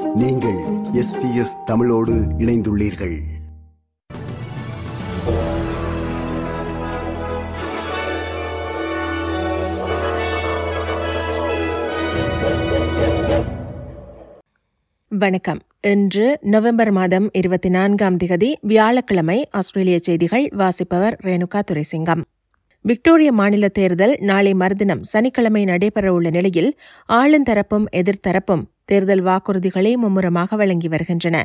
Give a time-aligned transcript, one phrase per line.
[0.00, 0.56] நீங்கள்
[0.92, 3.16] எஸ்பிஎஸ் தமிழோடு இணைந்துள்ளீர்கள்.
[15.08, 15.58] வணக்கம்.
[15.80, 22.22] இன்று நவம்பர் மாதம் இருபத்தி நான்காம் திகதி வியாழக்கிழமை ஆஸ்திரேலிய செய்திகள் வாசிப்பவர் ரேணுகா துரைசிங்கம்.
[22.82, 26.78] விக்டோரிய மாநில தேர்தல் நாளை மறுதினம் சனிக்கிழமை நடைபெறவுள்ள நிலையில்
[27.08, 31.36] ஆளுந்தரப்பும் எதிர்த்தரப்பும் தேர்தல் வாக்குறுதிகளை மும்முரமாக வழங்கி வருகின்றன.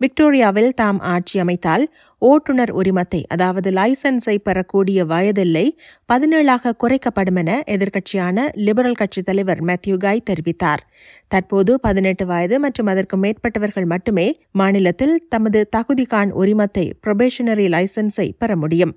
[0.00, 1.84] விக்டோரியாவில் தாம் ஆட்சி அமைத்தால்
[2.22, 5.66] ஓட்டுநர் உரிமத்தை அதாவது லைசன்ஸை பெறக்கூடிய வயதில்லை
[6.06, 10.82] பதினேழாக குறைக்கப்படும் என எதிர்க்கட்சியான லிபரல் கட்சித் தலைவர் மேத்யூ காய் தெரிவித்தார்.
[11.28, 18.94] தற்போது பதினெட்டு வயது மற்றும் அதற்கு மேற்பட்டவர்கள் மட்டுமே மாநிலத்தில் தமது தகுதிகான் உரிமத்தை புரொபேஷனரி லைசன்ஸை பெற முடியும்.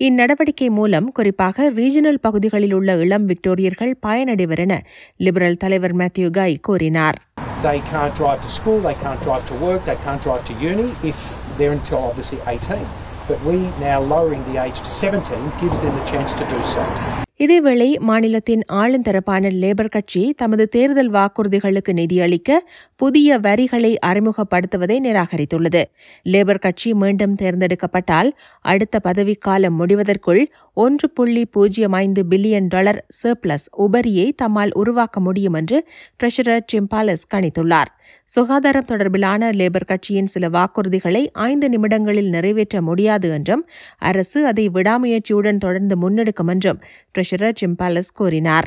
[0.00, 4.76] இந்நடவடிக்கை மூலம் குறிப்பாக ரீஜனல் பகுதிகளில் உள்ள இளம் விக்டோரியர்கள் பயனடைவர் என
[5.16, 7.18] லிபரல் தலைவர் மேத்யூ காய் கூறினார்
[7.62, 10.88] They can't drive to school, they can't drive to work, they can't drive to uni
[11.04, 11.18] if
[11.58, 12.80] they're until obviously 18.
[13.28, 17.27] But we now lowering the age to 17 gives them the chance to do so.
[17.40, 22.56] இதேவேளை மாநிலத்தின் ஆளுந்தரப்பான labour கட்சி தமது தேர்தல் வாக்குறுதிகளுக்கு நிதியளிக்க
[22.96, 25.82] புதிய வரிகளை அறிமுகப்படுத்துவதை நிராகரித்துள்ளது.
[26.24, 30.42] Labour கட்சி மீண்டும் தேர்ந்தெடுக்கப்பட்டால் அடுத்த பதவிக்காலம் முடிவதற்குள்
[30.74, 35.78] ஒன்று புள்ளி பூஜ்ஜியம் ஐந்து பில்லியன் டாலர் சர்ப்ளஸ் உபரியை தம்மால் உருவாக்க முடியும் என்று
[36.20, 37.90] ட்ரெஷரர் டிம்பாலஸ் கணித்துள்ளார்.
[38.24, 43.64] சுகாதாரம் தொடர்பிலான லேபர் கட்சியின் சில வாக்குறுதிகளை ஐந்து நிமிடங்களில் நிறைவேற்ற முடியாது என்றும்
[43.98, 46.80] அரசு அதை விடாமுயற்சியுடன் தொடர்ந்து முன்னெடுக்கும் என்றும்
[47.28, 48.66] ட்ரெஷரர் ஜிம்பாலஸ் கூறினார்.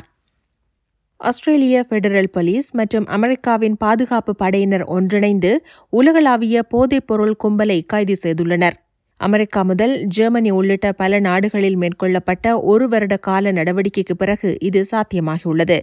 [1.16, 5.50] ஆஸ்திரேலிய ஃபெடரல் போலீஸ் மற்றும் அமெரிக்காவின் பாதுகாப்பு படையினர் ஒன்றிணைந்து
[5.88, 8.76] உலகளாவிய போதைப்பொருள் கும்பலை கைது செய்துள்ளனர்.
[9.16, 15.78] அமெரிக்கா முதல் ஜெர்மனி உள்ளிட்ட பல நாடுகளில் மேற்கொள்ளப்பட்ட ஒரு வருட கால நடவடிக்கைக்கு பிறகு இது சாத்தியமாகியுள்ளது.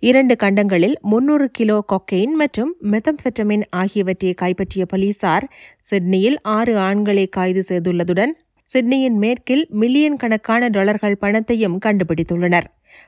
[0.00, 5.46] இரண்டு கண்டங்களில் முன்னூறு கிலோ கொக்கெயின் மற்றும் மெத்தம்பெட்டமின் ஆகியவற்றை கைப்பற்றிய போலீசார்
[5.78, 12.64] சிட்னியில் ஆறு ஆண்களை கைது செய்துள்ளதுடன் சிட்னியின் மேற்கில் மில்லியன் கணக்கான டாலர்கள் பணத்தையும் கண்டுபிடித்துள்ளனர்.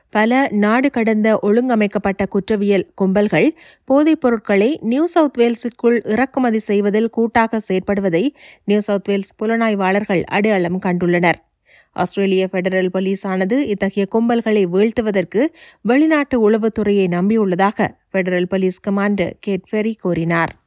[0.09, 3.49] பல நாடு கடந்த ஒழுங்கமைக்கப்பட்ட குற்றவியல் கும்பல்கள்
[3.85, 8.23] போதைப் பொருட்களை நியூ சவுத் வேல்ஸிற்குள் இறக்குமதி செய்வதில் கூட்டாக செயற்படுவதை
[8.65, 11.39] நியூ சவுத் வேல்ஸ் புலனாய்வாளர்கள் அடையாளம் கண்டுள்ளனர்.
[11.91, 15.45] ஆஸ்திரேலிய பெடரல் போலீஸானது இத்தகைய கும்பல்களை வீழ்த்துவதற்கு
[15.81, 20.66] வெளிநாட்டு உளவுத்துறையை நம்பியுள்ளதாக federal police commander Kate Ferry கூறினார்.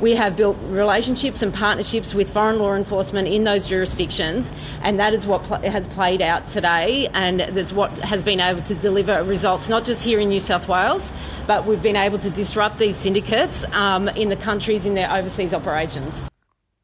[0.00, 5.14] We have built relationships and partnerships with foreign law enforcement in those jurisdictions, and that
[5.14, 9.22] is what pl- has played out today, and that's what has been able to deliver
[9.22, 11.12] results, not just here in New South Wales,
[11.46, 15.54] but we've been able to disrupt these syndicates um, in the countries in their overseas
[15.54, 16.20] operations.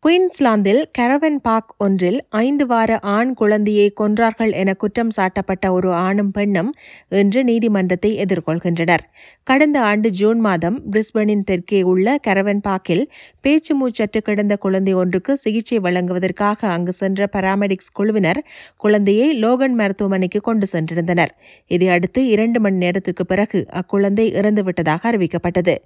[0.08, 6.74] குயின்ஸ்லாந்தில் caravan park ஒன்றில் ஐந்து வார ஆண் குழந்தையை கொன்றார்கள் என குற்றம் சாட்டப்பட்ட ஒரு ஆணும் பெண்ணும்
[7.08, 9.02] இன்று நீதிமன்றத்தை எதிர்கொள்கின்றனர்.
[9.42, 15.78] கடந்த ஆண்டு ஜூன் மாதம் பிரிஸ்பனின் தெற்கே உள்ள கரவன் பார்க்கில் பேச்சு மூச்சற்று கிடந்த குழந்தை ஒன்றுக்கு சிகிச்சை
[15.78, 18.44] வழங்குவதற்காக அங்கு சென்ற பராமெடிக்ஸ் குழுவினர்
[18.76, 21.34] குழந்தையை லோகன் மருத்துவமனைக்கு கொண்டு சென்றிருந்தனர்.
[21.66, 25.76] இதையடுத்து இரண்டு மணி நேரத்திற்கு பிறகு அக்குழந்தை இறந்துவிட்டதாக அறிவிக்கப்பட்டது.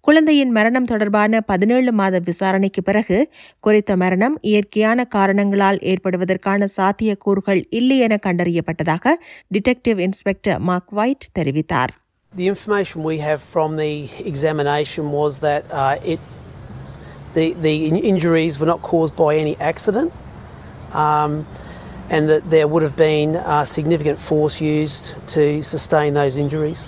[0.00, 3.30] குழந்தையின் மரணம் தொடர்பான பதினேழு மாத விசாரணைக்கு பிறகு
[3.67, 9.15] குறித்த மரணம் இயற்கையான காரணங்களால் ஏற்படுவதற்கான சாத்தியக்கூறுகள் இல்லை என கண்டறியப்பட்டதாக
[9.55, 11.93] டிடெக்டிவ் இன்ஸ்பெக்டர் மார்க் வைட் தெரிவித்தார்
[12.33, 13.91] The information we have from the
[14.25, 16.21] examination was that uh, it,
[17.33, 20.09] the, the in- injuries were not caused by any accident
[20.95, 21.31] um,
[22.09, 26.81] and that there would have been uh, significant force used to sustain those injuries.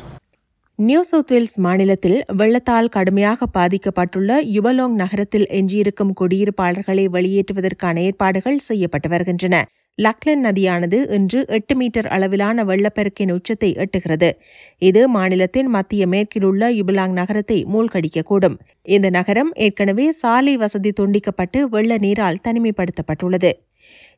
[0.83, 9.65] New South Wales மாநிலத்தில் வெள்ளத்தால் கடுமையாக பாதிக்கப்பட்டுள்ள யுபலோங் நகரத்தில் எஞ்சியிருக்கும் குடியிருப்பாளர்களை வெளியேற்றுவதற்கான ஏற்பாடுகள் செய்யப்பட்டு வருகின்றன.
[10.03, 14.31] லக்லன் நதியானது இன்று எட்டு மீட்டர் அளவிலான வெள்ளப்பெருக்கின் உச்சத்தை எட்டுகிறது.
[14.79, 18.57] இது மாநிலத்தின் மத்திய மேற்கில் உள்ள யுபலாங் நகரத்தை மூழ்கடிக்கக்கூடும்.
[18.83, 23.51] இந்த நகரம் ஏற்கனவே சாலை வசதி துண்டிக்கப்பட்டு வெள்ள நீரால் தனிமைப்படுத்தப்பட்டுள்ளது.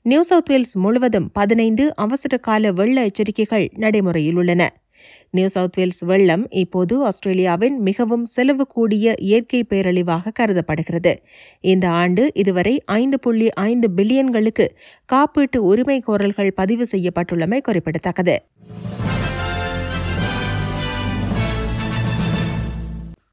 [0.03, 4.82] நியூ சவுத் வேல்ஸ் முழுவதும் பதினைந்து அவசர கால வெள்ள எச்சரிக்கைகள் நடைமுறையில் உள்ளன.
[5.31, 11.15] நியூ சவுத் வேல்ஸ் வெள்ளம் இப்போது ஆஸ்திரேலியாவின் மிகவும் செலவு கூடிய இயற்கை பேரழிவாக கருதப்படுகிறது.
[11.61, 14.69] இந்த ஆண்டு இதுவரை ஐந்து புள்ளி ஐந்து பில்லியன்களுக்கு
[15.13, 18.37] காப்பீட்டு உரிமை கோரல்கள் பதிவு செய்யப்பட்டுள்ளமை குறிப்பிடத்தக்கது.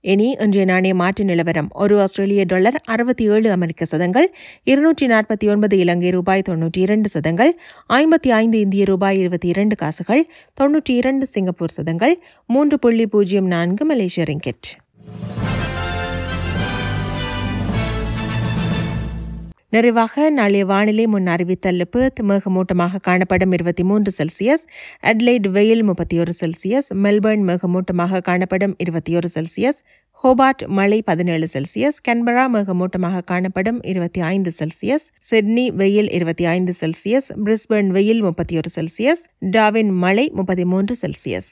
[0.01, 1.69] இனி இன்றைய நாணய மாற்று நிலவரம்.
[1.73, 4.27] ஒரு ஆஸ்திரேலிய டாலர் அறுபத்தி ஏழு அமெரிக்க சதங்கள்
[4.63, 7.51] இருநூற்றி நாற்பத்தி ஒன்பது இலங்கை ரூபாய் தொன்னூற்றி இரண்டு சதங்கள்
[7.93, 10.23] ஐம்பத்தி ஐந்து இந்திய ரூபாய் இருபத்தி இரண்டு காசுகள்
[10.61, 12.15] தொன்னூற்றி இரண்டு சிங்கப்பூர் சதங்கள்
[12.45, 14.69] மூன்று புள்ளி பூஜ்ஜியம் நான்கு மலேசிய ரிங்கெட்.
[19.71, 24.63] நிறைவாக நாளைய வானிலை முன் அறிவித்தல் பெர்த் மேகமூட்டமாக காணப்படும் இருபத்தி மூன்று செல்சியஸ்
[25.01, 29.79] அட்லைட் வெயில் முப்பத்தி ஒரு செல்சியஸ் மெல்பர்ன் மேகமூட்டமாக காணப்படும் இருபத்தி ஒரு செல்சியஸ்
[30.23, 37.29] ஹோபார்ட் மழை பதினேழு செல்சியஸ் கன்பரா மேகமூட்டமாக காணப்படும் இருபத்தி ஐந்து செல்சியஸ் சிட்னி வெயில் இருபத்தி ஐந்து செல்சியஸ்
[37.45, 41.51] பிரிஸ்பர்ன் வெயில் முப்பத்தி ஒரு செல்சியஸ் டாவின் மழை முப்பத்தி மூன்று செல்சியஸ்.